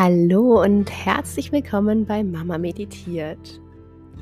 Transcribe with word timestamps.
Hallo 0.00 0.62
und 0.62 0.92
herzlich 0.92 1.50
willkommen 1.50 2.06
bei 2.06 2.22
Mama 2.22 2.56
Meditiert. 2.56 3.60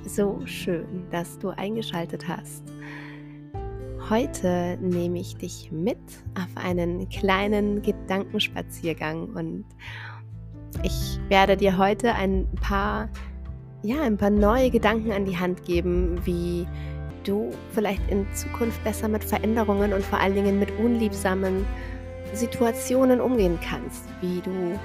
So 0.06 0.40
schön, 0.46 1.04
dass 1.10 1.38
du 1.38 1.50
eingeschaltet 1.50 2.26
hast. 2.26 2.62
Heute 4.08 4.78
nehme 4.80 5.18
ich 5.18 5.36
dich 5.36 5.70
mit 5.70 5.98
auf 6.34 6.48
einen 6.54 7.10
kleinen 7.10 7.82
Gedankenspaziergang 7.82 9.28
und 9.34 9.66
ich 10.82 11.20
werde 11.28 11.58
dir 11.58 11.76
heute 11.76 12.14
ein 12.14 12.48
paar 12.62 13.10
ja, 13.82 14.00
ein 14.00 14.16
paar 14.16 14.30
neue 14.30 14.70
Gedanken 14.70 15.12
an 15.12 15.26
die 15.26 15.36
Hand 15.36 15.66
geben, 15.66 16.18
wie 16.24 16.66
du 17.22 17.50
vielleicht 17.72 18.10
in 18.10 18.26
Zukunft 18.32 18.82
besser 18.82 19.08
mit 19.08 19.22
Veränderungen 19.22 19.92
und 19.92 20.02
vor 20.02 20.20
allen 20.20 20.36
Dingen 20.36 20.58
mit 20.58 20.70
unliebsamen 20.78 21.66
Situationen 22.32 23.20
umgehen 23.20 23.58
kannst, 23.62 24.04
wie 24.22 24.40
du 24.40 24.78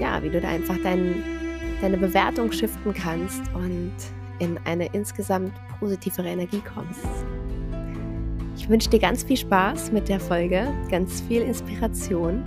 ja, 0.00 0.22
wie 0.22 0.30
du 0.30 0.40
da 0.40 0.48
einfach 0.48 0.76
dein, 0.82 1.22
deine 1.80 1.96
Bewertung 1.96 2.52
shiften 2.52 2.94
kannst 2.94 3.42
und 3.54 3.92
in 4.38 4.58
eine 4.64 4.86
insgesamt 4.92 5.52
positivere 5.78 6.28
Energie 6.28 6.62
kommst. 6.74 7.06
Ich 8.56 8.68
wünsche 8.68 8.90
dir 8.90 8.98
ganz 8.98 9.24
viel 9.24 9.36
Spaß 9.36 9.92
mit 9.92 10.08
der 10.08 10.20
Folge, 10.20 10.72
ganz 10.90 11.20
viel 11.22 11.42
Inspiration 11.42 12.44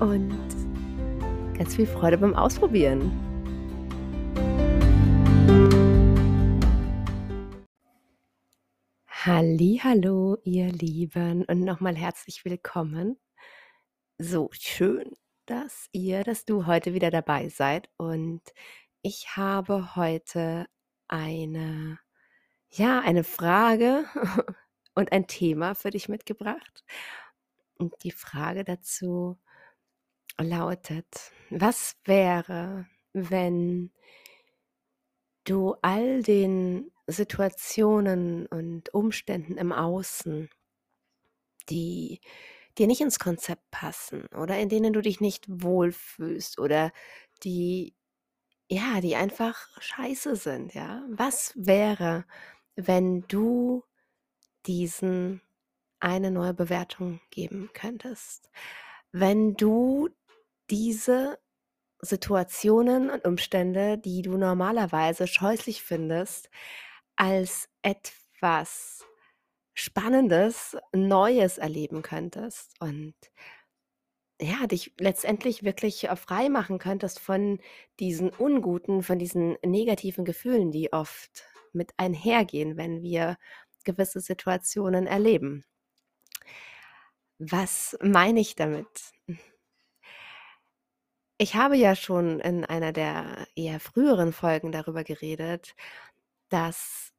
und 0.00 0.38
ganz 1.56 1.76
viel 1.76 1.86
Freude 1.86 2.18
beim 2.18 2.34
Ausprobieren. 2.34 3.10
Hallo, 9.86 10.36
ihr 10.44 10.72
Lieben 10.72 11.44
und 11.44 11.60
nochmal 11.60 11.94
herzlich 11.94 12.44
willkommen. 12.44 13.16
So 14.18 14.48
schön, 14.52 15.12
dass 15.46 15.88
ihr, 15.92 16.24
dass 16.24 16.44
du 16.44 16.66
heute 16.66 16.94
wieder 16.94 17.10
dabei 17.10 17.48
seid 17.48 17.90
und 17.96 18.42
ich 19.02 19.36
habe 19.36 19.96
heute 19.96 20.66
eine, 21.08 21.98
ja, 22.70 23.00
eine 23.00 23.24
Frage 23.24 24.04
und 24.94 25.12
ein 25.12 25.26
Thema 25.26 25.74
für 25.74 25.90
dich 25.90 26.08
mitgebracht. 26.08 26.84
Und 27.76 27.92
die 28.02 28.12
Frage 28.12 28.64
dazu 28.64 29.38
lautet, 30.38 31.32
was 31.50 31.96
wäre, 32.04 32.86
wenn 33.12 33.92
du 35.44 35.76
all 35.82 36.22
den 36.22 36.90
Situationen 37.06 38.46
und 38.46 38.94
Umständen 38.94 39.58
im 39.58 39.72
Außen, 39.72 40.48
die 41.68 42.20
dir 42.78 42.86
nicht 42.86 43.00
ins 43.00 43.18
Konzept 43.18 43.70
passen 43.70 44.26
oder 44.28 44.58
in 44.58 44.68
denen 44.68 44.92
du 44.92 45.00
dich 45.02 45.20
nicht 45.20 45.46
wohlfühlst 45.48 46.58
oder 46.58 46.92
die 47.44 47.94
ja, 48.70 49.00
die 49.00 49.16
einfach 49.16 49.68
scheiße 49.80 50.36
sind, 50.36 50.74
ja? 50.74 51.04
Was 51.10 51.52
wäre, 51.56 52.24
wenn 52.76 53.22
du 53.28 53.84
diesen 54.66 55.40
eine 56.00 56.30
neue 56.30 56.54
Bewertung 56.54 57.20
geben 57.30 57.70
könntest? 57.74 58.50
Wenn 59.12 59.54
du 59.56 60.10
diese 60.70 61.38
Situationen 62.00 63.10
und 63.10 63.24
Umstände, 63.26 63.98
die 63.98 64.22
du 64.22 64.36
normalerweise 64.38 65.26
scheußlich 65.28 65.82
findest, 65.82 66.50
als 67.16 67.68
etwas 67.82 69.04
Spannendes, 69.74 70.76
Neues 70.92 71.58
erleben 71.58 72.02
könntest 72.02 72.80
und 72.80 73.14
ja, 74.40 74.66
dich 74.66 74.92
letztendlich 74.98 75.62
wirklich 75.62 76.08
äh, 76.08 76.16
frei 76.16 76.48
machen 76.48 76.78
könntest 76.78 77.20
von 77.20 77.60
diesen 78.00 78.30
unguten, 78.30 79.02
von 79.02 79.18
diesen 79.18 79.56
negativen 79.64 80.24
Gefühlen, 80.24 80.70
die 80.72 80.92
oft 80.92 81.44
mit 81.72 81.92
einhergehen, 81.96 82.76
wenn 82.76 83.02
wir 83.02 83.36
gewisse 83.84 84.20
Situationen 84.20 85.06
erleben. 85.06 85.64
Was 87.38 87.96
meine 88.00 88.40
ich 88.40 88.54
damit? 88.56 89.12
Ich 91.38 91.54
habe 91.56 91.76
ja 91.76 91.96
schon 91.96 92.40
in 92.40 92.64
einer 92.64 92.92
der 92.92 93.46
eher 93.56 93.80
früheren 93.80 94.32
Folgen 94.32 94.72
darüber 94.72 95.04
geredet, 95.04 95.74
dass 96.48 97.12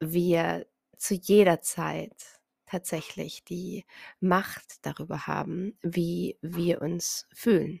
wir 0.00 0.66
zu 0.98 1.14
jeder 1.14 1.60
Zeit 1.60 2.40
tatsächlich 2.66 3.44
die 3.44 3.84
Macht 4.20 4.84
darüber 4.86 5.26
haben, 5.26 5.78
wie 5.80 6.38
wir 6.42 6.82
uns 6.82 7.26
fühlen 7.32 7.80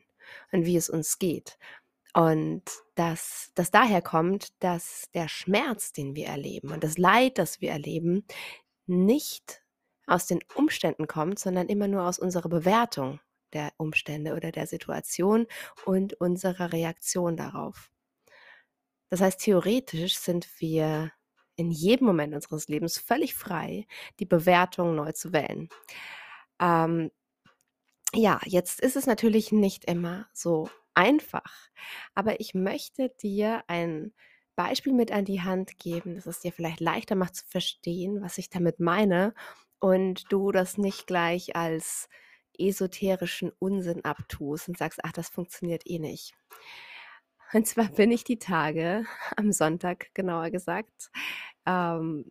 und 0.50 0.64
wie 0.64 0.76
es 0.76 0.88
uns 0.88 1.18
geht. 1.18 1.58
Und 2.14 2.62
dass 2.94 3.52
das 3.54 3.70
daher 3.70 4.02
kommt, 4.02 4.48
dass 4.62 5.10
der 5.12 5.28
Schmerz, 5.28 5.92
den 5.92 6.16
wir 6.16 6.26
erleben 6.26 6.72
und 6.72 6.82
das 6.82 6.98
Leid, 6.98 7.38
das 7.38 7.60
wir 7.60 7.70
erleben, 7.70 8.26
nicht 8.86 9.62
aus 10.06 10.26
den 10.26 10.40
Umständen 10.54 11.06
kommt, 11.06 11.38
sondern 11.38 11.68
immer 11.68 11.86
nur 11.86 12.04
aus 12.04 12.18
unserer 12.18 12.48
Bewertung 12.48 13.20
der 13.52 13.72
Umstände 13.76 14.34
oder 14.34 14.52
der 14.52 14.66
Situation 14.66 15.46
und 15.84 16.14
unserer 16.14 16.72
Reaktion 16.72 17.36
darauf. 17.36 17.90
Das 19.10 19.20
heißt, 19.20 19.40
theoretisch 19.40 20.18
sind 20.18 20.48
wir 20.60 21.12
in 21.58 21.70
jedem 21.70 22.06
Moment 22.06 22.34
unseres 22.34 22.68
Lebens 22.68 22.98
völlig 22.98 23.34
frei, 23.34 23.86
die 24.20 24.26
Bewertung 24.26 24.94
neu 24.94 25.12
zu 25.12 25.32
wählen. 25.32 25.68
Ähm, 26.60 27.10
ja, 28.14 28.40
jetzt 28.44 28.80
ist 28.80 28.96
es 28.96 29.06
natürlich 29.06 29.52
nicht 29.52 29.84
immer 29.84 30.28
so 30.32 30.70
einfach, 30.94 31.70
aber 32.14 32.40
ich 32.40 32.54
möchte 32.54 33.10
dir 33.22 33.62
ein 33.68 34.12
Beispiel 34.56 34.92
mit 34.92 35.12
an 35.12 35.24
die 35.24 35.42
Hand 35.42 35.78
geben, 35.78 36.14
dass 36.16 36.26
es 36.26 36.40
dir 36.40 36.52
vielleicht 36.52 36.80
leichter 36.80 37.14
macht 37.14 37.36
zu 37.36 37.44
verstehen, 37.46 38.22
was 38.22 38.38
ich 38.38 38.50
damit 38.50 38.80
meine 38.80 39.34
und 39.78 40.24
du 40.32 40.50
das 40.52 40.78
nicht 40.78 41.06
gleich 41.06 41.54
als 41.54 42.08
esoterischen 42.58 43.52
Unsinn 43.60 44.04
abtust 44.04 44.68
und 44.68 44.76
sagst, 44.78 45.00
ach, 45.04 45.12
das 45.12 45.28
funktioniert 45.28 45.82
eh 45.86 45.98
nicht. 46.00 46.34
Und 47.52 47.66
zwar 47.66 47.86
bin 47.88 48.10
ich 48.10 48.24
die 48.24 48.38
Tage, 48.38 49.04
am 49.36 49.52
Sonntag 49.52 50.14
genauer 50.14 50.50
gesagt, 50.50 51.10
ähm, 51.66 52.30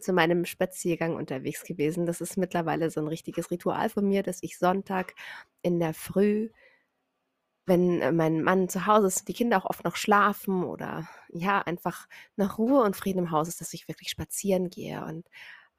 zu 0.00 0.12
meinem 0.12 0.44
Spaziergang 0.46 1.16
unterwegs 1.16 1.64
gewesen. 1.64 2.06
Das 2.06 2.20
ist 2.20 2.36
mittlerweile 2.36 2.90
so 2.90 3.00
ein 3.00 3.08
richtiges 3.08 3.50
Ritual 3.50 3.88
von 3.90 4.08
mir, 4.08 4.22
dass 4.22 4.42
ich 4.42 4.58
Sonntag 4.58 5.14
in 5.62 5.80
der 5.80 5.94
Früh, 5.94 6.50
wenn 7.66 8.00
äh, 8.00 8.12
mein 8.12 8.42
Mann 8.42 8.68
zu 8.68 8.86
Hause 8.86 9.06
ist, 9.08 9.28
die 9.28 9.34
Kinder 9.34 9.58
auch 9.58 9.66
oft 9.70 9.84
noch 9.84 9.96
schlafen 9.96 10.64
oder 10.64 11.08
ja, 11.32 11.60
einfach 11.62 12.08
nach 12.36 12.58
Ruhe 12.58 12.82
und 12.82 12.96
Frieden 12.96 13.20
im 13.20 13.30
Haus 13.30 13.48
ist, 13.48 13.60
dass 13.60 13.74
ich 13.74 13.88
wirklich 13.88 14.10
spazieren 14.10 14.70
gehe 14.70 15.04
und 15.04 15.26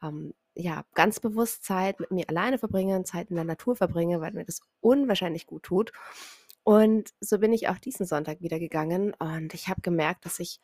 ähm, 0.02 0.34
ja, 0.56 0.84
ganz 0.94 1.20
bewusst 1.20 1.64
Zeit 1.64 2.00
mit 2.00 2.12
mir 2.12 2.30
alleine 2.30 2.60
verbringe, 2.60 3.04
Zeit 3.04 3.30
in 3.32 3.36
der 3.38 3.46
Natur 3.46 3.76
verbringe, 3.76 4.22
weil 4.22 4.34
mir 4.34 4.46
das 4.46 4.62
unwahrscheinlich 4.82 5.48
gut 5.48 5.64
tut. 5.64 5.92
Und 6.64 7.10
so 7.20 7.40
bin 7.40 7.52
ich 7.54 7.68
auch 7.68 7.78
diesen 7.78 8.06
Sonntag 8.06 8.42
wieder 8.42 8.60
gegangen 8.60 9.14
und 9.16 9.54
ich 9.54 9.68
habe 9.68 9.82
gemerkt, 9.82 10.26
dass 10.26 10.40
ich 10.40 10.60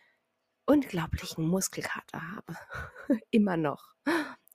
unglaublichen 0.66 1.46
Muskelkater 1.46 2.22
habe. 2.36 2.58
Immer 3.32 3.58
noch. 3.58 3.96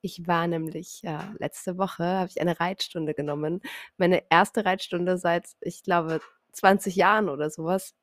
Ich 0.00 0.26
war 0.26 0.46
nämlich 0.46 1.02
ja, 1.02 1.34
letzte 1.38 1.76
Woche, 1.76 2.04
habe 2.04 2.30
ich 2.30 2.40
eine 2.40 2.60
Reitstunde 2.60 3.14
genommen. 3.14 3.60
Meine 3.96 4.22
erste 4.30 4.64
Reitstunde 4.64 5.18
seit, 5.18 5.48
ich 5.60 5.82
glaube, 5.82 6.20
20 6.52 6.96
Jahren 6.96 7.28
oder 7.28 7.50
sowas. 7.50 7.94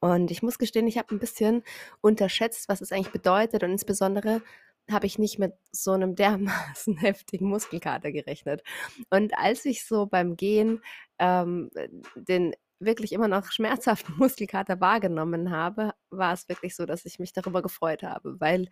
Und 0.00 0.30
ich 0.30 0.42
muss 0.42 0.58
gestehen, 0.58 0.86
ich 0.86 0.98
habe 0.98 1.14
ein 1.14 1.18
bisschen 1.18 1.62
unterschätzt, 2.00 2.68
was 2.68 2.80
es 2.80 2.92
eigentlich 2.92 3.12
bedeutet. 3.12 3.62
Und 3.62 3.70
insbesondere 3.72 4.42
habe 4.90 5.06
ich 5.06 5.18
nicht 5.18 5.38
mit 5.38 5.54
so 5.72 5.92
einem 5.92 6.14
dermaßen 6.14 6.96
heftigen 6.98 7.48
Muskelkater 7.48 8.12
gerechnet. 8.12 8.62
Und 9.10 9.36
als 9.36 9.64
ich 9.64 9.86
so 9.86 10.06
beim 10.06 10.36
Gehen 10.36 10.82
ähm, 11.18 11.70
den 12.14 12.54
wirklich 12.80 13.12
immer 13.12 13.28
noch 13.28 13.50
schmerzhaften 13.50 14.14
Muskelkater 14.18 14.80
wahrgenommen 14.80 15.50
habe, 15.50 15.92
war 16.10 16.32
es 16.32 16.48
wirklich 16.48 16.76
so, 16.76 16.86
dass 16.86 17.04
ich 17.04 17.18
mich 17.18 17.32
darüber 17.32 17.62
gefreut 17.62 18.02
habe, 18.02 18.40
weil 18.40 18.68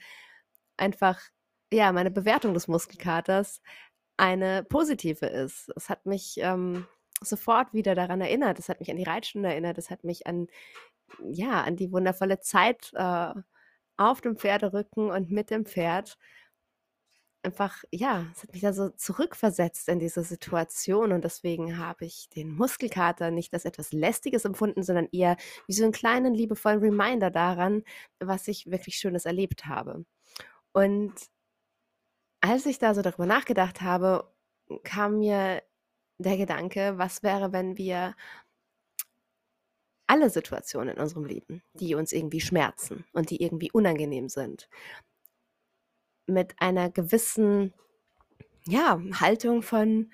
einfach, 0.77 1.21
ja, 1.73 1.93
meine 1.93 2.11
Bewertung 2.11 2.55
des 2.55 2.69
Muskelkaters 2.69 3.61
eine 4.17 4.65
positive 4.65 5.27
ist. 5.27 5.71
Es 5.77 5.89
hat 5.91 6.07
mich 6.07 6.37
ähm, 6.39 6.87
sofort 7.21 7.73
wieder 7.75 7.95
daran 7.95 8.21
erinnert, 8.21 8.59
es 8.59 8.69
hat 8.69 8.81
mich 8.81 8.91
an 8.91 8.97
die 8.97 9.05
Reitstunde 9.05 9.49
erinnert, 9.49 9.79
es 9.79 9.91
hat 9.91 10.05
mich 10.05 10.27
an, 10.27 10.49
ja, 11.25 11.63
an 11.63 11.77
die 11.77 11.93
wundervolle 11.93 12.41
Zeit 12.41 12.93
äh, 12.95 13.35
auf 13.97 14.21
dem 14.21 14.37
Pferderücken 14.37 15.11
und 15.11 15.31
mit 15.31 15.51
dem 15.51 15.67
Pferd 15.67 16.19
einfach, 17.47 17.85
ja, 17.93 18.27
es 18.35 18.43
hat 18.43 18.53
mich 18.53 18.63
da 18.63 18.73
so 18.73 18.91
zurückversetzt 18.91 19.89
in 19.89 19.99
diese 20.01 20.23
Situation 20.25 21.13
und 21.13 21.25
deswegen 21.25 21.79
habe 21.79 22.05
ich 22.05 22.29
den 22.31 22.51
Muskelkater 22.51 23.31
nicht 23.31 23.55
als 23.55 23.65
etwas 23.65 23.93
Lästiges 23.93 24.45
empfunden, 24.45 24.83
sondern 24.83 25.09
eher 25.13 25.37
wie 25.67 25.73
so 25.73 25.85
einen 25.85 25.93
kleinen, 25.93 26.35
liebevollen 26.35 26.81
Reminder 26.81 27.31
daran, 27.31 27.85
was 28.21 28.49
ich 28.49 28.71
wirklich 28.71 28.97
Schönes 28.97 29.25
erlebt 29.27 29.67
habe. 29.67 30.05
Und 30.73 31.15
als 32.41 32.67
ich 32.67 32.79
da 32.79 32.95
so 32.95 33.03
darüber 33.03 33.27
nachgedacht 33.27 33.81
habe, 33.81 34.33
kam 34.85 35.19
mir 35.19 35.63
der 36.19 36.37
Gedanke, 36.37 36.95
was 36.99 37.23
wäre, 37.23 37.53
wenn 37.53 37.77
wir 37.79 38.15
alle 40.07 40.31
Situationen 40.31 40.97
in 40.97 41.01
unserem 41.01 41.25
Leben, 41.25 41.63
die 41.75 41.95
uns 41.95 42.13
irgendwie 42.13 42.41
schmerzen 42.41 43.05
und 43.13 43.31
die 43.31 43.43
irgendwie 43.43 43.71
unangenehm 43.71 44.29
sind, 44.29 44.69
mit 46.27 46.55
einer 46.61 46.91
gewissen 46.91 47.73
ja, 48.67 49.01
Haltung 49.21 49.63
von, 49.63 50.13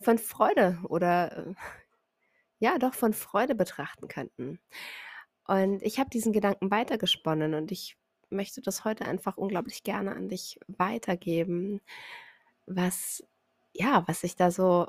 von 0.00 0.18
Freude 0.18 0.78
oder 0.84 1.46
äh, 1.46 1.54
ja, 2.58 2.78
doch 2.78 2.94
von 2.94 3.12
Freude 3.12 3.54
betrachten 3.54 4.08
könnten. 4.08 4.58
Und 5.46 5.82
ich 5.82 5.98
habe 5.98 6.10
diesen 6.10 6.32
Gedanken 6.32 6.70
weitergesponnen 6.70 7.54
und 7.54 7.70
ich 7.70 7.96
möchte 8.30 8.62
das 8.62 8.84
heute 8.84 9.04
einfach 9.04 9.36
unglaublich 9.36 9.82
gerne 9.82 10.14
an 10.14 10.28
dich 10.28 10.58
weitergeben, 10.66 11.80
was 12.66 13.22
ja, 13.74 14.04
was 14.06 14.24
ich 14.24 14.36
da 14.36 14.50
so 14.50 14.86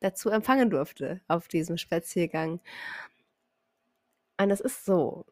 dazu 0.00 0.30
empfangen 0.30 0.70
durfte 0.70 1.20
auf 1.28 1.48
diesem 1.48 1.78
Spaziergang. 1.78 2.60
Und 4.38 4.50
es 4.50 4.60
ist 4.60 4.84
so, 4.84 5.26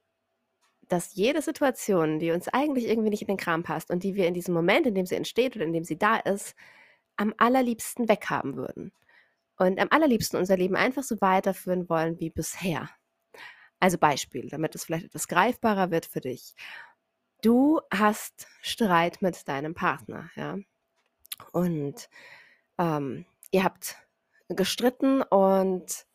dass 0.88 1.14
jede 1.14 1.42
Situation, 1.42 2.18
die 2.18 2.30
uns 2.30 2.48
eigentlich 2.48 2.86
irgendwie 2.86 3.10
nicht 3.10 3.22
in 3.22 3.28
den 3.28 3.36
Kram 3.36 3.62
passt 3.62 3.90
und 3.90 4.02
die 4.02 4.14
wir 4.14 4.26
in 4.26 4.34
diesem 4.34 4.54
Moment, 4.54 4.86
in 4.86 4.94
dem 4.94 5.06
sie 5.06 5.14
entsteht 5.14 5.56
oder 5.56 5.64
in 5.64 5.72
dem 5.72 5.84
sie 5.84 5.98
da 5.98 6.16
ist, 6.16 6.54
am 7.16 7.34
allerliebsten 7.38 8.08
weghaben 8.08 8.56
würden. 8.56 8.92
Und 9.56 9.78
am 9.78 9.88
allerliebsten 9.90 10.38
unser 10.38 10.56
Leben 10.56 10.76
einfach 10.76 11.04
so 11.04 11.20
weiterführen 11.20 11.88
wollen 11.88 12.18
wie 12.18 12.30
bisher. 12.30 12.90
Also 13.78 13.98
Beispiel, 13.98 14.48
damit 14.48 14.74
es 14.74 14.84
vielleicht 14.84 15.06
etwas 15.06 15.28
greifbarer 15.28 15.90
wird 15.90 16.06
für 16.06 16.20
dich. 16.20 16.54
Du 17.42 17.80
hast 17.92 18.46
Streit 18.62 19.20
mit 19.20 19.46
deinem 19.48 19.74
Partner, 19.74 20.30
ja. 20.34 20.58
Und 21.52 22.08
ähm, 22.78 23.26
ihr 23.50 23.64
habt 23.64 23.96
gestritten 24.48 25.22
und 25.22 26.06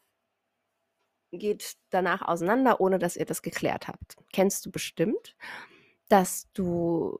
geht 1.32 1.76
danach 1.90 2.22
auseinander, 2.22 2.82
ohne 2.82 3.00
dass 3.00 3.16
ihr 3.16 3.26
das 3.26 3.42
geklärt 3.42 3.88
habt. 3.88 4.16
Kennst 4.34 4.66
du 4.66 4.72
bestimmt, 4.72 5.36
dass 6.08 6.52
du 6.54 7.18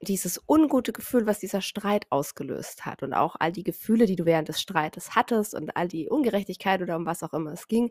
dieses 0.00 0.42
ungute 0.46 0.92
Gefühl, 0.92 1.26
was 1.26 1.38
dieser 1.38 1.62
Streit 1.62 2.06
ausgelöst 2.10 2.84
hat 2.84 3.02
und 3.02 3.14
auch 3.14 3.36
all 3.38 3.52
die 3.52 3.64
Gefühle, 3.64 4.06
die 4.06 4.16
du 4.16 4.26
während 4.26 4.48
des 4.48 4.60
Streites 4.60 5.14
hattest 5.14 5.54
und 5.54 5.76
all 5.76 5.88
die 5.88 6.08
Ungerechtigkeit 6.08 6.82
oder 6.82 6.96
um 6.96 7.06
was 7.06 7.22
auch 7.22 7.32
immer 7.32 7.52
es 7.52 7.66
ging, 7.66 7.90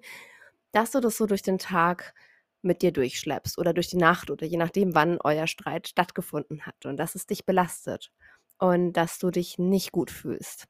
dass 0.71 0.91
du 0.91 0.99
das 0.99 1.17
so 1.17 1.25
durch 1.25 1.41
den 1.41 1.57
Tag 1.57 2.13
mit 2.61 2.81
dir 2.81 2.91
durchschleppst 2.91 3.57
oder 3.57 3.73
durch 3.73 3.87
die 3.87 3.97
Nacht 3.97 4.29
oder 4.29 4.45
je 4.45 4.57
nachdem, 4.57 4.95
wann 4.95 5.19
euer 5.23 5.47
Streit 5.47 5.87
stattgefunden 5.87 6.65
hat 6.65 6.85
und 6.85 6.97
dass 6.97 7.15
es 7.15 7.25
dich 7.25 7.45
belastet 7.45 8.11
und 8.59 8.93
dass 8.93 9.19
du 9.19 9.31
dich 9.31 9.57
nicht 9.57 9.91
gut 9.91 10.11
fühlst. 10.11 10.65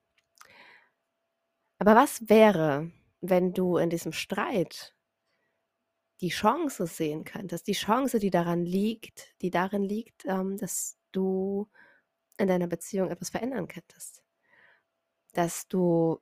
Aber 1.80 1.96
was 1.96 2.30
wäre, 2.30 2.92
wenn 3.30 3.54
du 3.54 3.78
in 3.78 3.90
diesem 3.90 4.12
Streit 4.12 4.96
die 6.22 6.30
Chance 6.30 6.88
sehen 6.88 7.26
könntest, 7.26 7.68
die 7.68 7.74
Chance, 7.74 8.20
die 8.20 8.30
daran 8.30 8.66
liegt, 8.66 9.34
die 9.42 9.50
darin 9.50 9.84
liegt, 9.84 10.26
ähm, 10.26 10.58
dass 10.58 10.98
du 11.12 11.68
in 12.38 12.48
deiner 12.48 12.68
Beziehung 12.68 13.10
etwas 13.12 13.30
verändern 13.30 13.68
könntest. 13.68 14.24
Dass 15.34 15.68
du 15.68 16.20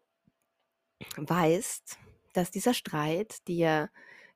weißt, 1.18 1.98
dass 2.34 2.52
dieser 2.52 2.74
Streit 2.74 3.48
dir 3.48 3.90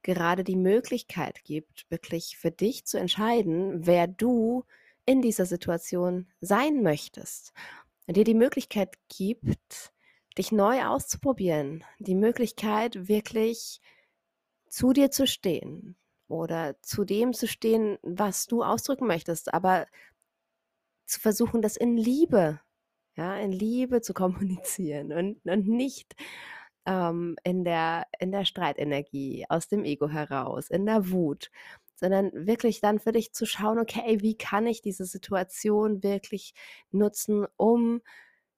gerade 0.04 0.44
die 0.44 0.56
Möglichkeit 0.56 1.44
gibt, 1.44 1.90
wirklich 1.90 2.38
für 2.38 2.52
dich 2.52 2.86
zu 2.86 3.00
entscheiden, 3.00 3.86
wer 3.86 4.08
du 4.08 4.64
in 5.06 5.22
dieser 5.22 5.46
Situation 5.46 6.28
sein 6.40 6.84
möchtest. 6.84 7.54
Dir 8.08 8.24
die 8.24 8.34
Möglichkeit 8.34 8.96
gibt, 9.10 9.92
dich 10.38 10.52
neu 10.52 10.86
auszuprobieren, 10.86 11.84
die 12.00 12.16
Möglichkeit, 12.16 13.08
wirklich 13.08 13.82
zu 14.68 14.94
dir 14.94 15.12
zu 15.12 15.28
stehen 15.28 15.96
oder 16.28 16.76
zu 16.82 17.06
dem 17.06 17.34
zu 17.34 17.48
stehen, 17.48 17.98
was 18.02 18.48
du 18.48 18.64
ausdrücken 18.64 19.08
möchtest, 19.08 19.54
aber 19.54 19.88
zu 21.06 21.20
versuchen, 21.20 21.62
das 21.62 21.78
in 21.78 21.98
Liebe, 21.98 22.60
ja, 23.16 23.38
in 23.38 23.52
Liebe 23.52 24.02
zu 24.02 24.14
kommunizieren 24.14 25.14
und, 25.14 25.46
und 25.46 25.68
nicht 25.68 26.16
ähm, 26.86 27.36
in, 27.44 27.64
der, 27.64 28.08
in 28.20 28.32
der 28.32 28.46
Streitenergie, 28.46 29.46
aus 29.50 29.68
dem 29.68 29.84
Ego 29.86 30.10
heraus, 30.10 30.70
in 30.70 30.86
der 30.86 31.12
Wut, 31.12 31.50
sondern 31.96 32.32
wirklich 32.34 32.80
dann 32.80 33.00
für 33.00 33.12
dich 33.12 33.34
zu 33.34 33.46
schauen, 33.46 33.80
okay, 33.80 34.22
wie 34.22 34.38
kann 34.38 34.68
ich 34.68 34.82
diese 34.82 35.06
Situation 35.06 36.04
wirklich 36.04 36.54
nutzen, 36.92 37.48
um 37.58 38.02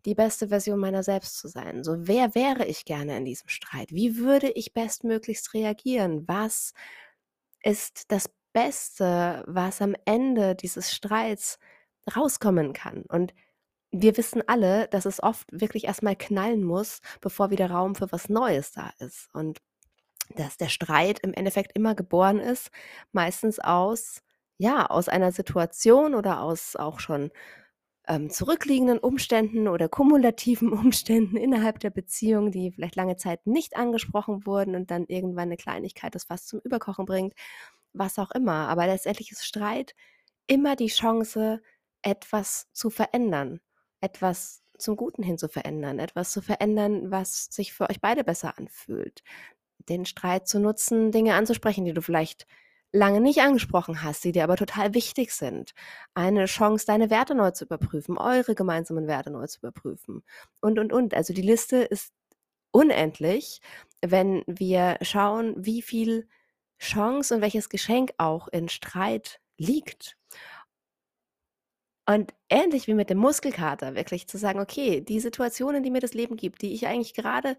die 0.06 0.16
beste 0.16 0.48
Version 0.48 0.80
meiner 0.80 1.04
selbst 1.04 1.38
zu 1.38 1.48
sein. 1.48 1.84
So, 1.84 2.08
wer 2.08 2.36
wäre 2.36 2.66
ich 2.66 2.86
gerne 2.86 3.18
in 3.18 3.26
diesem 3.26 3.50
Streit? 3.50 3.92
Wie 3.92 4.18
würde 4.18 4.50
ich 4.52 4.74
bestmöglichst 4.74 5.54
reagieren? 5.54 6.28
Was 6.28 6.74
ist 7.64 8.12
das 8.12 8.30
Beste, 8.54 9.44
was 9.48 9.82
am 9.82 9.96
Ende 10.06 10.56
dieses 10.56 10.94
Streits 10.94 11.60
rauskommen 12.16 12.74
kann? 12.74 13.04
Und 13.08 13.34
wir 13.92 14.18
wissen 14.18 14.44
alle, 14.48 14.88
dass 14.90 15.06
es 15.06 15.22
oft 15.22 15.48
wirklich 15.52 15.86
erstmal 15.86 16.16
knallen 16.16 16.64
muss, 16.64 17.00
bevor 17.22 17.50
wieder 17.50 17.72
Raum 17.72 17.96
für 17.96 18.12
was 18.12 18.30
Neues 18.30 18.72
da 18.72 18.92
ist. 19.00 19.30
Und 19.34 19.60
dass 20.36 20.58
der 20.58 20.70
Streit 20.70 21.20
im 21.22 21.34
Endeffekt 21.34 21.76
immer 21.76 21.96
geboren 21.96 22.40
ist, 22.40 22.70
meistens 23.12 23.60
aus, 23.60 24.22
ja, 24.58 24.86
aus 24.86 25.10
einer 25.10 25.32
Situation 25.32 26.14
oder 26.16 26.42
aus 26.42 26.76
auch 26.76 27.00
schon 27.00 27.32
ähm, 28.10 28.30
zurückliegenden 28.32 28.98
Umständen 28.98 29.68
oder 29.68 29.88
kumulativen 29.88 30.74
Umständen 30.74 31.38
innerhalb 31.38 31.80
der 31.80 31.92
Beziehung, 31.92 32.52
die 32.52 32.72
vielleicht 32.72 32.96
lange 32.96 33.16
Zeit 33.16 33.46
nicht 33.48 33.78
angesprochen 33.78 34.46
wurden 34.46 34.76
und 34.76 34.92
dann 34.92 35.06
irgendwann 35.08 35.50
eine 35.50 35.58
Kleinigkeit 35.58 36.16
das 36.16 36.26
fast 36.26 36.50
zum 36.50 36.60
Überkochen 36.62 37.06
bringt, 37.06 37.34
was 37.94 38.20
auch 38.20 38.32
immer. 38.32 38.68
Aber 38.68 38.88
letztendlich 38.88 39.32
ist 39.32 39.46
Streit 39.46 39.96
immer 40.48 40.76
die 40.76 40.88
Chance, 40.88 41.62
etwas 42.02 42.68
zu 42.74 42.90
verändern, 42.90 43.60
etwas 44.02 44.64
zum 44.78 44.96
Guten 44.96 45.22
hin 45.24 45.38
zu 45.38 45.50
verändern, 45.50 46.00
etwas 46.00 46.32
zu 46.32 46.42
verändern, 46.42 47.12
was 47.12 47.46
sich 47.52 47.74
für 47.74 47.90
euch 47.90 48.02
beide 48.02 48.24
besser 48.24 48.58
anfühlt. 48.58 49.22
Den 49.90 50.06
Streit 50.06 50.48
zu 50.48 50.60
nutzen, 50.60 51.12
Dinge 51.12 51.36
anzusprechen, 51.36 51.86
die 51.86 51.94
du 51.94 52.02
vielleicht 52.02 52.48
lange 52.92 53.22
nicht 53.22 53.42
angesprochen 53.42 54.04
hast, 54.04 54.24
die 54.24 54.32
dir 54.32 54.44
aber 54.44 54.56
total 54.56 54.94
wichtig 54.94 55.32
sind. 55.32 55.74
Eine 56.14 56.46
Chance, 56.46 56.86
deine 56.86 57.10
Werte 57.10 57.36
neu 57.36 57.52
zu 57.52 57.66
überprüfen, 57.66 58.18
eure 58.18 58.56
gemeinsamen 58.56 59.08
Werte 59.08 59.32
neu 59.32 59.46
zu 59.48 59.60
überprüfen. 59.60 60.24
Und, 60.62 60.80
und, 60.80 60.92
und. 60.92 61.14
Also 61.14 61.34
die 61.34 61.42
Liste 61.42 61.78
ist 61.78 62.12
unendlich, 62.72 63.62
wenn 64.02 64.44
wir 64.48 64.98
schauen, 65.02 65.54
wie 65.58 65.82
viel 65.82 66.28
Chance 66.80 67.36
und 67.36 67.42
welches 67.42 67.70
Geschenk 67.70 68.12
auch 68.18 68.48
in 68.48 68.70
Streit 68.70 69.40
liegt. 69.58 70.18
Und 72.08 72.34
ähnlich 72.50 72.88
wie 72.88 72.96
mit 72.96 73.12
dem 73.12 73.20
Muskelkater, 73.20 73.94
wirklich 73.94 74.28
zu 74.28 74.40
sagen, 74.40 74.60
okay, 74.60 75.02
die 75.02 75.20
Situationen, 75.20 75.84
die 75.84 75.92
mir 75.92 76.00
das 76.00 76.16
Leben 76.16 76.38
gibt, 76.38 76.64
die 76.64 76.74
ich 76.74 76.88
eigentlich 76.88 77.14
gerade 77.14 77.56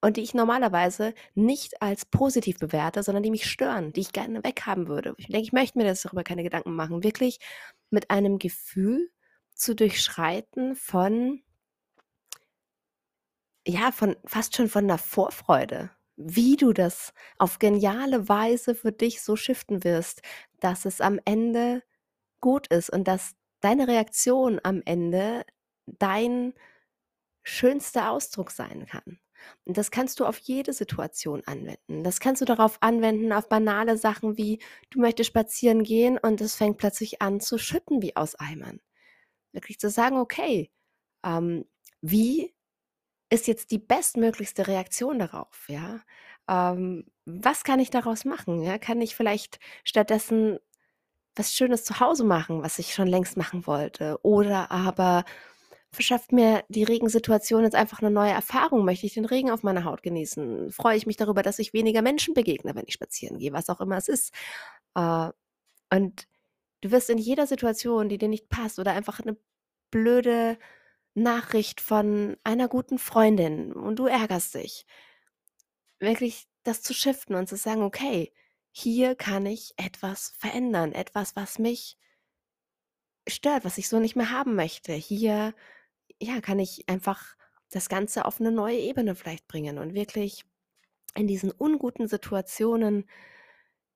und 0.00 0.16
die 0.16 0.22
ich 0.22 0.34
normalerweise 0.34 1.14
nicht 1.34 1.82
als 1.82 2.04
positiv 2.04 2.58
bewerte, 2.58 3.02
sondern 3.02 3.22
die 3.22 3.30
mich 3.30 3.50
stören, 3.50 3.92
die 3.92 4.00
ich 4.00 4.12
gerne 4.12 4.44
weghaben 4.44 4.88
würde. 4.88 5.14
Ich 5.18 5.26
denke, 5.26 5.42
ich 5.42 5.52
möchte 5.52 5.78
mir 5.78 5.84
das 5.84 6.02
darüber 6.02 6.22
keine 6.24 6.42
Gedanken 6.42 6.74
machen. 6.74 7.02
Wirklich 7.02 7.38
mit 7.90 8.10
einem 8.10 8.38
Gefühl 8.38 9.10
zu 9.54 9.74
durchschreiten 9.74 10.76
von, 10.76 11.42
ja, 13.66 13.90
von 13.90 14.16
fast 14.26 14.56
schon 14.56 14.68
von 14.68 14.84
einer 14.84 14.98
Vorfreude, 14.98 15.90
wie 16.16 16.56
du 16.56 16.72
das 16.72 17.12
auf 17.38 17.58
geniale 17.58 18.28
Weise 18.28 18.74
für 18.74 18.92
dich 18.92 19.22
so 19.22 19.36
shiften 19.36 19.82
wirst, 19.84 20.22
dass 20.60 20.84
es 20.84 21.00
am 21.00 21.20
Ende 21.24 21.82
gut 22.40 22.66
ist 22.68 22.90
und 22.90 23.08
dass 23.08 23.34
deine 23.60 23.88
Reaktion 23.88 24.60
am 24.62 24.82
Ende 24.84 25.44
dein 25.86 26.54
schönster 27.42 28.10
Ausdruck 28.10 28.50
sein 28.50 28.86
kann. 28.86 29.18
Und 29.64 29.76
das 29.76 29.90
kannst 29.90 30.20
du 30.20 30.26
auf 30.26 30.38
jede 30.38 30.72
Situation 30.72 31.42
anwenden. 31.46 32.04
Das 32.04 32.20
kannst 32.20 32.40
du 32.40 32.44
darauf 32.44 32.78
anwenden, 32.82 33.32
auf 33.32 33.48
banale 33.48 33.96
Sachen 33.96 34.36
wie, 34.36 34.60
du 34.90 35.00
möchtest 35.00 35.28
spazieren 35.28 35.82
gehen 35.82 36.18
und 36.18 36.40
es 36.40 36.56
fängt 36.56 36.78
plötzlich 36.78 37.22
an 37.22 37.40
zu 37.40 37.58
schütten 37.58 38.02
wie 38.02 38.16
aus 38.16 38.34
Eimern. 38.36 38.80
Wirklich 39.52 39.78
zu 39.78 39.90
sagen, 39.90 40.18
okay, 40.18 40.70
ähm, 41.24 41.64
wie 42.00 42.54
ist 43.30 43.46
jetzt 43.46 43.70
die 43.70 43.78
bestmöglichste 43.78 44.66
Reaktion 44.66 45.18
darauf? 45.18 45.66
Ja? 45.68 46.00
Ähm, 46.48 47.06
was 47.24 47.64
kann 47.64 47.80
ich 47.80 47.90
daraus 47.90 48.24
machen? 48.24 48.62
Ja? 48.62 48.78
Kann 48.78 49.00
ich 49.00 49.16
vielleicht 49.16 49.58
stattdessen 49.84 50.58
was 51.36 51.54
Schönes 51.54 51.84
zu 51.84 52.00
Hause 52.00 52.24
machen, 52.24 52.62
was 52.62 52.78
ich 52.78 52.94
schon 52.94 53.08
längst 53.08 53.36
machen 53.36 53.66
wollte? 53.66 54.18
Oder 54.22 54.70
aber 54.70 55.24
verschafft 55.96 56.32
mir 56.32 56.64
die 56.68 56.84
Regensituation 56.84 57.64
jetzt 57.64 57.74
einfach 57.76 58.00
eine 58.00 58.10
neue 58.12 58.32
Erfahrung? 58.32 58.84
Möchte 58.84 59.06
ich 59.06 59.14
den 59.14 59.24
Regen 59.26 59.50
auf 59.50 59.64
meiner 59.64 59.84
Haut 59.84 60.02
genießen? 60.04 60.70
Freue 60.72 60.96
ich 60.96 61.06
mich 61.06 61.16
darüber, 61.16 61.42
dass 61.42 61.58
ich 61.58 61.72
weniger 61.74 62.02
Menschen 62.02 62.34
begegne, 62.34 62.74
wenn 62.76 62.84
ich 62.86 62.94
spazieren 62.94 63.38
gehe, 63.38 63.52
was 63.52 63.70
auch 63.70 63.80
immer 63.80 63.96
es 63.98 64.08
ist? 64.08 64.32
Äh, 64.94 65.30
und 65.94 66.28
du 66.82 66.90
wirst 66.92 67.10
in 67.10 67.18
jeder 67.18 67.46
Situation, 67.46 68.08
die 68.08 68.18
dir 68.18 68.28
nicht 68.28 68.48
passt 68.50 68.78
oder 68.78 68.92
einfach 68.92 69.20
eine 69.20 69.36
blöde 69.90 70.58
Nachricht 71.14 71.80
von 71.80 72.36
einer 72.44 72.68
guten 72.68 72.98
Freundin 72.98 73.72
und 73.72 73.98
du 73.98 74.06
ärgerst 74.06 74.54
dich, 74.56 74.86
wirklich 75.98 76.46
das 76.62 76.80
zu 76.82 76.94
shiften 76.94 77.34
und 77.36 77.48
zu 77.48 77.56
sagen: 77.56 77.82
„Okay, 77.82 78.32
hier 78.72 79.14
kann 79.14 79.44
ich 79.46 79.74
etwas 79.76 80.30
verändern, 80.38 80.92
etwas, 80.92 81.36
was 81.36 81.58
mich 81.58 81.96
stört, 83.28 83.64
was 83.64 83.78
ich 83.78 83.88
so 83.88 83.98
nicht 84.00 84.16
mehr 84.16 84.30
haben 84.30 84.54
möchte. 84.54 84.92
Hier, 84.92 85.54
ja, 86.20 86.40
kann 86.40 86.58
ich 86.58 86.88
einfach 86.88 87.36
das 87.70 87.88
Ganze 87.88 88.24
auf 88.24 88.40
eine 88.40 88.52
neue 88.52 88.78
Ebene 88.78 89.14
vielleicht 89.14 89.48
bringen 89.48 89.78
und 89.78 89.94
wirklich 89.94 90.44
in 91.16 91.26
diesen 91.26 91.50
unguten 91.52 92.08
Situationen, 92.08 93.06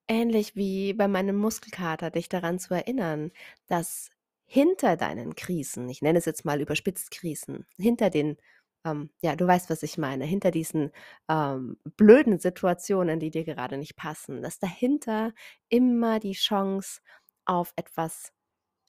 ähnlich 0.08 0.56
wie 0.56 0.92
bei 0.94 1.08
meinem 1.08 1.36
Muskelkater, 1.36 2.10
dich 2.10 2.28
daran 2.28 2.58
zu 2.58 2.74
erinnern, 2.74 3.30
dass 3.66 4.10
hinter 4.46 4.96
deinen 4.96 5.34
Krisen, 5.36 5.88
ich 5.88 6.02
nenne 6.02 6.18
es 6.18 6.24
jetzt 6.24 6.44
mal 6.44 6.60
überspitzt 6.60 7.10
Krisen, 7.12 7.66
hinter 7.78 8.10
den 8.10 8.36
ähm, 8.84 9.10
ja, 9.22 9.36
du 9.36 9.46
weißt, 9.46 9.68
was 9.68 9.82
ich 9.82 9.98
meine, 9.98 10.24
hinter 10.24 10.50
diesen, 10.50 10.90
ähm, 11.28 11.76
blöden 11.98 12.38
Situationen, 12.38 13.20
die 13.20 13.30
dir 13.30 13.44
gerade 13.44 13.76
nicht 13.76 13.94
passen, 13.96 14.40
dass 14.42 14.58
dahinter 14.58 15.34
immer 15.68 16.18
die 16.18 16.32
Chance 16.32 17.00
auf 17.44 17.74
etwas 17.76 18.32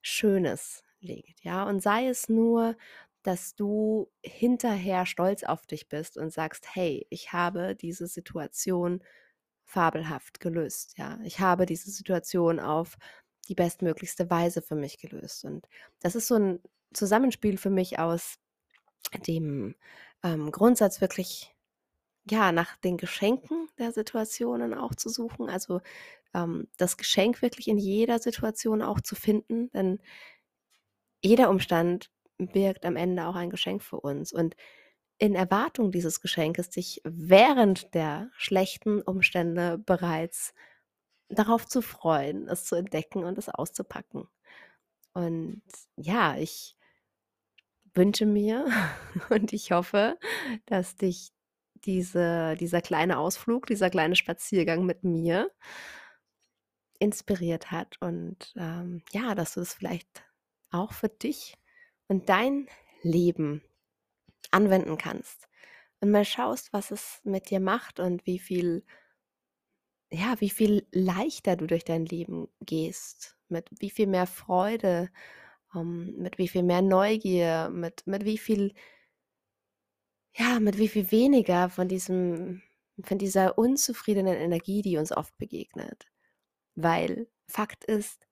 Schönes 0.02 0.84
liegt, 1.02 1.44
ja? 1.44 1.64
Und 1.68 1.82
sei 1.82 2.08
es 2.08 2.30
nur, 2.30 2.78
dass 3.24 3.56
du 3.56 4.12
hinterher 4.24 5.06
stolz 5.06 5.44
auf 5.44 5.66
dich 5.68 5.90
bist 5.90 6.18
und 6.18 6.32
sagst: 6.34 6.76
„Hey, 6.76 7.08
ich 7.10 7.34
habe 7.34 7.76
diese 7.76 8.08
Situation 8.08 9.04
fabelhaft 9.66 10.40
gelöst, 10.42 10.98
ja? 10.98 11.20
Ich 11.24 11.40
habe 11.40 11.66
diese 11.66 11.92
Situation 11.92 12.60
auf 12.60 12.98
die 13.50 13.56
bestmöglichste 13.56 14.30
Weise 14.30 14.62
für 14.62 14.76
mich 14.76 15.00
gelöst.“ 15.00 15.46
Und 15.46 15.68
das 16.02 16.16
ist 16.16 16.28
so 16.28 16.36
ein 16.36 16.60
Zusammenspiel 16.94 17.58
für 17.58 17.70
mich 17.72 18.00
aus 18.00 18.38
dem, 19.28 19.76
ähm, 20.24 20.52
Grundsatz 20.52 21.02
wirklich, 21.02 21.56
ja, 22.30 22.52
nach 22.52 22.78
den 22.78 22.98
Geschenken 22.98 23.70
der 23.80 23.92
Situationen 23.94 24.74
auch 24.76 24.96
zu 24.96 25.10
suchen, 25.10 25.50
also, 25.50 25.82
ähm, 26.36 26.70
das 26.78 26.98
Geschenk 26.98 27.42
wirklich 27.44 27.68
in 27.70 27.78
jeder 27.80 28.20
Situation 28.20 28.82
auch 28.84 29.02
zu 29.02 29.16
finden, 29.16 29.72
denn 29.72 30.00
jeder 31.24 31.50
Umstand 31.50 32.10
birgt 32.48 32.86
am 32.86 32.96
Ende 32.96 33.28
auch 33.28 33.36
ein 33.36 33.50
Geschenk 33.50 33.84
für 33.84 34.00
uns 34.00 34.34
und 34.34 34.56
in 35.18 35.36
Erwartung 35.36 35.92
dieses 35.92 36.22
Geschenkes 36.22 36.72
sich 36.74 37.02
während 37.04 37.94
der 37.94 38.32
schlechten 38.36 39.02
Umstände 39.02 39.78
bereits 39.78 40.54
darauf 41.30 41.68
zu 41.68 41.82
freuen, 41.82 42.48
es 42.48 42.66
zu 42.66 42.76
entdecken 42.76 43.24
und 43.24 43.38
es 43.38 43.50
auszupacken. 43.50 44.28
Und 45.14 45.62
ja, 45.98 46.38
ich 46.38 46.76
wünsche 47.94 48.26
mir 48.26 48.66
und 49.30 49.54
ich 49.54 49.72
hoffe, 49.72 50.18
dass 50.66 50.96
dich 50.96 51.32
diese 51.86 52.56
dieser 52.60 52.82
kleine 52.82 53.18
Ausflug, 53.18 53.66
dieser 53.68 53.90
kleine 53.90 54.16
Spaziergang 54.16 54.86
mit 54.86 55.04
mir 55.04 55.52
inspiriert 57.02 57.72
hat 57.72 57.98
und, 58.00 58.54
ähm, 58.56 59.04
ja, 59.12 59.34
dass 59.34 59.56
du 59.56 59.62
es 59.62 59.74
vielleicht 59.74 60.24
auch 60.70 60.94
für 60.94 61.10
dich 61.10 61.58
und 62.12 62.28
dein 62.28 62.68
Leben 63.04 63.64
anwenden 64.52 64.98
kannst 64.98 65.48
und 66.02 66.12
mal 66.12 66.26
schaust, 66.26 66.74
was 66.74 66.92
es 66.92 67.22
mit 67.24 67.50
dir 67.50 67.62
macht 67.62 68.02
und 68.02 68.26
wie 68.26 68.38
viel 68.38 68.84
ja, 70.12 70.36
wie 70.42 70.50
viel 70.50 70.86
leichter 70.92 71.56
du 71.56 71.68
durch 71.68 71.86
dein 71.86 72.06
Leben 72.06 72.50
gehst, 72.60 73.38
mit 73.48 73.70
wie 73.80 73.90
viel 73.90 74.08
mehr 74.08 74.28
Freude, 74.28 75.10
ähm, 75.74 76.18
mit 76.18 76.38
wie 76.38 76.50
viel 76.50 76.64
mehr 76.64 76.82
Neugier, 76.82 77.70
mit 77.72 78.06
mit 78.08 78.26
wie 78.26 78.38
viel 78.38 78.74
ja, 80.34 80.60
mit 80.60 80.78
wie 80.78 80.90
viel 80.90 81.12
weniger 81.12 81.70
von 81.70 81.88
diesem 81.88 82.62
von 83.04 83.20
dieser 83.20 83.58
unzufriedenen 83.58 84.36
Energie, 84.36 84.82
die 84.82 84.98
uns 84.98 85.14
oft 85.14 85.38
begegnet. 85.38 86.08
Weil 86.76 87.30
Fakt 87.48 87.86
ist, 87.86 88.28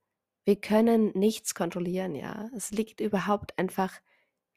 wir 0.46 0.60
können 0.60 1.12
nichts 1.16 1.56
kontrollieren, 1.56 2.16
ja. 2.16 2.50
Es 2.56 2.72
liegt 2.72 3.02
überhaupt 3.02 3.58
einfach 3.58 3.94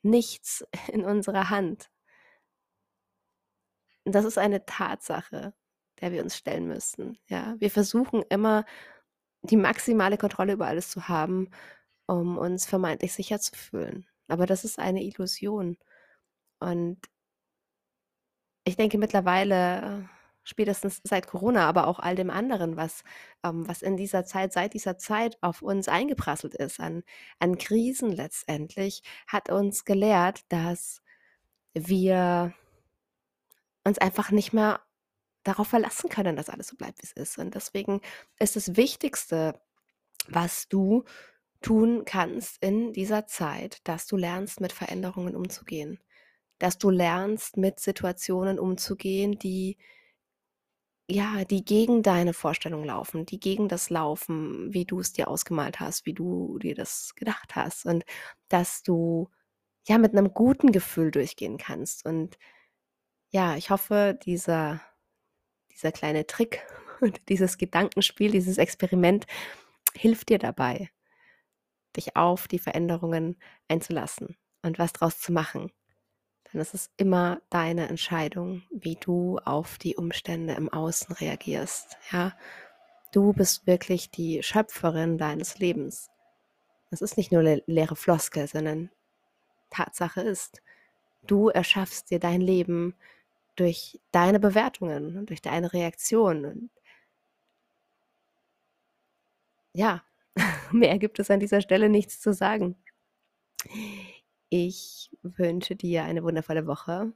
nichts 0.02 0.64
in 0.92 1.04
unserer 1.04 1.50
Hand. 1.50 1.90
Und 4.04 4.14
das 4.14 4.24
ist 4.24 4.38
eine 4.38 4.64
Tatsache, 4.66 5.54
der 6.00 6.12
wir 6.12 6.22
uns 6.22 6.36
stellen 6.36 6.66
müssen, 6.66 7.18
ja. 7.26 7.54
Wir 7.58 7.70
versuchen 7.70 8.22
immer, 8.30 8.64
die 9.42 9.56
maximale 9.56 10.18
Kontrolle 10.18 10.54
über 10.54 10.66
alles 10.66 10.90
zu 10.90 11.08
haben, 11.08 11.50
um 12.06 12.38
uns 12.38 12.66
vermeintlich 12.66 13.12
sicher 13.12 13.40
zu 13.40 13.54
fühlen. 13.56 14.06
Aber 14.28 14.46
das 14.46 14.64
ist 14.64 14.78
eine 14.78 15.02
Illusion. 15.02 15.76
Und 16.60 16.98
ich 18.64 18.76
denke 18.76 18.98
mittlerweile, 18.98 20.08
spätestens 20.44 21.00
seit 21.04 21.26
Corona, 21.26 21.68
aber 21.68 21.86
auch 21.86 21.98
all 21.98 22.16
dem 22.16 22.30
anderen, 22.30 22.76
was, 22.76 23.04
ähm, 23.44 23.66
was 23.68 23.82
in 23.82 23.96
dieser 23.96 24.24
Zeit, 24.24 24.52
seit 24.52 24.74
dieser 24.74 24.98
Zeit 24.98 25.38
auf 25.40 25.62
uns 25.62 25.88
eingeprasselt 25.88 26.54
ist, 26.54 26.80
an, 26.80 27.02
an 27.38 27.58
Krisen 27.58 28.12
letztendlich, 28.12 29.02
hat 29.26 29.50
uns 29.50 29.84
gelehrt, 29.84 30.40
dass 30.48 31.02
wir 31.74 32.52
uns 33.84 33.98
einfach 33.98 34.30
nicht 34.30 34.52
mehr 34.52 34.80
darauf 35.44 35.68
verlassen 35.68 36.08
können, 36.08 36.36
dass 36.36 36.48
alles 36.50 36.68
so 36.68 36.76
bleibt, 36.76 37.02
wie 37.02 37.06
es 37.06 37.12
ist. 37.12 37.38
Und 37.38 37.54
deswegen 37.54 38.00
ist 38.38 38.56
das 38.56 38.76
Wichtigste, 38.76 39.60
was 40.28 40.68
du 40.68 41.04
tun 41.62 42.04
kannst 42.04 42.62
in 42.62 42.92
dieser 42.92 43.26
Zeit, 43.26 43.78
dass 43.84 44.06
du 44.06 44.16
lernst, 44.16 44.60
mit 44.60 44.72
Veränderungen 44.72 45.34
umzugehen. 45.34 45.98
Dass 46.58 46.78
du 46.78 46.90
lernst, 46.90 47.56
mit 47.56 47.80
Situationen 47.80 48.58
umzugehen, 48.58 49.38
die 49.38 49.78
ja, 51.10 51.44
die 51.44 51.64
gegen 51.64 52.02
deine 52.02 52.32
Vorstellung 52.32 52.84
laufen, 52.84 53.26
die 53.26 53.40
gegen 53.40 53.68
das 53.68 53.90
laufen, 53.90 54.72
wie 54.72 54.84
du 54.84 55.00
es 55.00 55.12
dir 55.12 55.28
ausgemalt 55.28 55.80
hast, 55.80 56.06
wie 56.06 56.14
du 56.14 56.58
dir 56.58 56.74
das 56.74 57.14
gedacht 57.16 57.54
hast 57.56 57.86
und 57.86 58.04
dass 58.48 58.82
du 58.82 59.28
ja 59.88 59.98
mit 59.98 60.12
einem 60.12 60.32
guten 60.34 60.72
Gefühl 60.72 61.10
durchgehen 61.10 61.58
kannst. 61.58 62.06
Und 62.06 62.38
ja, 63.30 63.56
ich 63.56 63.70
hoffe, 63.70 64.18
dieser, 64.24 64.80
dieser 65.72 65.92
kleine 65.92 66.26
Trick 66.26 66.62
und 67.00 67.20
dieses 67.28 67.58
Gedankenspiel, 67.58 68.32
dieses 68.32 68.58
Experiment 68.58 69.26
hilft 69.94 70.30
dir 70.30 70.38
dabei, 70.38 70.90
dich 71.96 72.16
auf 72.16 72.48
die 72.48 72.58
Veränderungen 72.58 73.36
einzulassen 73.68 74.36
und 74.62 74.78
was 74.78 74.92
draus 74.92 75.20
zu 75.20 75.32
machen. 75.32 75.72
Denn 76.52 76.60
es 76.60 76.74
ist 76.74 76.90
immer 76.96 77.40
deine 77.48 77.88
Entscheidung, 77.88 78.62
wie 78.70 78.96
du 78.96 79.38
auf 79.38 79.78
die 79.78 79.96
Umstände 79.96 80.54
im 80.54 80.68
Außen 80.68 81.14
reagierst. 81.14 81.96
Ja, 82.10 82.36
du 83.12 83.32
bist 83.32 83.66
wirklich 83.66 84.10
die 84.10 84.42
Schöpferin 84.42 85.16
deines 85.16 85.58
Lebens. 85.58 86.10
Es 86.90 87.00
ist 87.00 87.16
nicht 87.16 87.32
nur 87.32 87.40
eine 87.40 87.62
leere 87.66 87.96
Floskel, 87.96 88.46
sondern 88.46 88.90
Tatsache 89.70 90.20
ist, 90.20 90.62
du 91.26 91.48
erschaffst 91.48 92.10
dir 92.10 92.18
dein 92.18 92.42
Leben 92.42 92.94
durch 93.56 93.98
deine 94.12 94.40
Bewertungen 94.40 95.16
und 95.16 95.30
durch 95.30 95.40
deine 95.40 95.72
Reaktionen. 95.72 96.70
Ja, 99.72 100.02
mehr 100.70 100.98
gibt 100.98 101.18
es 101.18 101.30
an 101.30 101.40
dieser 101.40 101.62
Stelle 101.62 101.88
nichts 101.88 102.20
zu 102.20 102.34
sagen. 102.34 102.76
Ich 104.54 105.10
wünsche 105.22 105.76
dir 105.76 106.04
eine 106.04 106.22
wundervolle 106.22 106.66
Woche, 106.66 107.14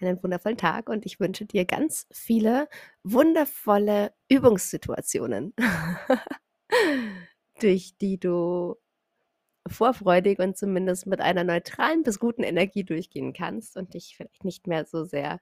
einen 0.00 0.22
wundervollen 0.22 0.56
Tag 0.56 0.88
und 0.88 1.04
ich 1.04 1.18
wünsche 1.18 1.44
dir 1.44 1.64
ganz 1.64 2.06
viele 2.12 2.68
wundervolle 3.02 4.14
Übungssituationen, 4.28 5.52
durch 7.60 7.96
die 8.00 8.20
du 8.20 8.76
vorfreudig 9.66 10.38
und 10.38 10.56
zumindest 10.56 11.08
mit 11.08 11.20
einer 11.20 11.42
neutralen 11.42 12.04
bis 12.04 12.20
guten 12.20 12.44
Energie 12.44 12.84
durchgehen 12.84 13.32
kannst 13.32 13.76
und 13.76 13.94
dich 13.94 14.14
vielleicht 14.16 14.44
nicht 14.44 14.68
mehr 14.68 14.84
so 14.84 15.02
sehr 15.02 15.40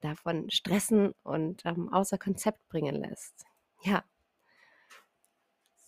davon 0.00 0.50
stressen 0.50 1.12
und 1.22 1.64
ähm, 1.66 1.88
außer 1.92 2.18
Konzept 2.18 2.66
bringen 2.66 2.96
lässt. 2.96 3.44
Ja. 3.84 4.02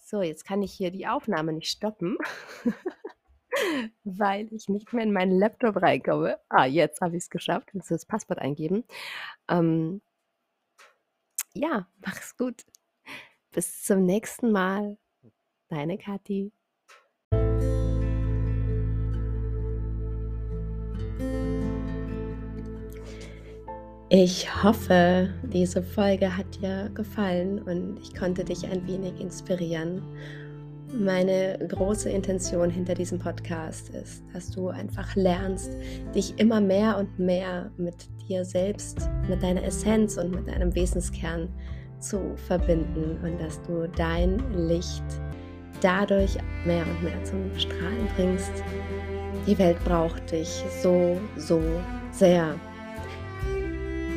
So, 0.05 0.23
jetzt 0.23 0.45
kann 0.45 0.63
ich 0.63 0.73
hier 0.73 0.93
die 0.93 1.09
Aufnahme 1.09 1.53
nicht 1.53 1.73
stoppen. 1.73 2.19
Weil 4.05 4.53
ich 4.53 4.69
nicht 4.69 4.93
mehr 4.93 5.05
in 5.05 5.13
meinen 5.13 5.39
Laptop 5.39 5.83
reinkomme. 5.83 6.39
Ah, 6.49 6.67
jetzt 6.67 7.01
habe 7.01 7.17
ich 7.17 7.25
es 7.25 7.31
geschafft. 7.31 7.75
Muss 7.75 7.89
das 7.89 8.07
Passwort 8.07 8.39
eingeben. 8.39 8.85
Ähm, 9.49 10.01
ja, 11.55 11.89
mach's 12.05 12.37
gut. 12.37 12.65
Bis 13.53 13.83
zum 13.83 14.05
nächsten 14.05 14.53
Mal. 14.53 14.99
Deine 15.69 15.99
Kathi. 15.99 16.53
Ich 24.09 24.63
hoffe, 24.63 25.35
diese 25.43 25.83
Folge 25.83 26.37
hat 26.37 26.63
dir 26.63 26.91
gefallen 26.95 27.61
und 27.61 27.99
ich 27.99 28.15
konnte 28.15 28.45
dich 28.45 28.65
ein 28.65 28.87
wenig 28.87 29.21
inspirieren 29.21 30.01
Meine 30.99 31.59
große 31.69 32.09
Intention 32.09 32.71
hinter 32.71 32.95
diesem 32.95 33.19
Podcast 33.19 33.91
ist, 33.91 34.25
dass 34.33 34.51
du 34.51 34.69
einfach 34.69 35.15
lernst, 35.15 35.71
dich 36.15 36.39
immer 36.39 36.61
mehr 36.61 36.97
und 36.97 37.19
mehr 37.19 37.71
mit 37.77 38.09
dir 38.27 38.47
selbst, 38.47 39.11
mit 39.29 39.43
deiner 39.43 39.63
Essenz 39.63 40.17
und 40.17 40.31
mit 40.31 40.49
deinem 40.49 40.75
Wesenskern 40.75 41.51
zu 41.99 42.35
verbinden 42.47 43.19
und 43.23 43.39
dass 43.39 43.61
du 43.63 43.87
dein 43.95 44.39
Licht 44.55 45.05
dadurch 45.83 46.39
mehr 46.65 46.85
und 46.87 47.03
mehr 47.03 47.23
zum 47.25 47.55
Strahlen 47.59 48.09
bringst. 48.17 48.53
Die 49.47 49.59
Welt 49.59 49.77
braucht 49.85 50.33
dich 50.33 50.65
so, 50.83 51.21
so 51.37 51.61
sehr. 52.11 52.55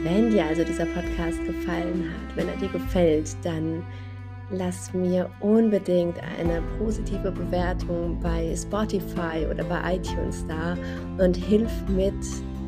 Wenn 0.03 0.29
dir 0.29 0.45
also 0.45 0.63
dieser 0.63 0.86
Podcast 0.86 1.43
gefallen 1.45 2.05
hat, 2.09 2.38
wenn 2.38 2.48
er 2.48 2.55
dir 2.55 2.69
gefällt, 2.69 3.36
dann 3.43 3.83
lass 4.51 4.94
mir 4.94 5.29
unbedingt 5.39 6.15
eine 6.39 6.62
positive 6.77 7.32
Bewertung 7.32 8.20
bei 8.22 8.56
Spotify 8.56 9.46
oder 9.50 9.63
bei 9.63 9.96
iTunes 9.96 10.46
da 10.48 10.75
und 11.24 11.36
hilf 11.36 11.72
mit, 11.88 12.13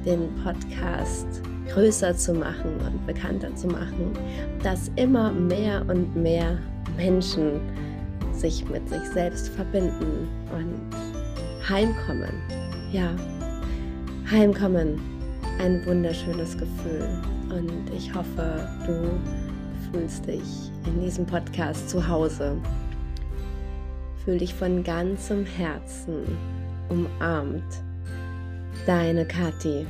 den 0.06 0.34
Podcast 0.44 1.28
größer 1.72 2.16
zu 2.16 2.34
machen 2.34 2.72
und 2.86 3.06
bekannter 3.06 3.54
zu 3.56 3.68
machen, 3.68 4.12
dass 4.64 4.92
immer 4.96 5.32
mehr 5.32 5.86
und 5.88 6.16
mehr 6.16 6.58
Menschen 6.98 7.62
sich 8.34 8.68
mit 8.70 8.88
sich 8.90 9.04
selbst 9.14 9.50
verbinden 9.50 10.28
und 10.52 11.70
heimkommen. 11.70 12.34
Ja, 12.92 13.16
heimkommen. 14.30 15.00
Ein 15.60 15.86
wunderschönes 15.86 16.58
Gefühl. 16.58 17.08
Und 17.50 17.94
ich 17.96 18.14
hoffe, 18.14 18.68
du 18.88 19.51
fühlst 19.92 20.26
dich 20.26 20.72
in 20.86 21.02
diesem 21.02 21.26
Podcast 21.26 21.90
zu 21.90 22.08
Hause. 22.08 22.58
Fühl 24.24 24.38
dich 24.38 24.54
von 24.54 24.84
ganzem 24.84 25.46
Herzen 25.46 26.38
umarmt. 26.90 27.64
Deine 28.86 29.26
Kathi. 29.26 29.86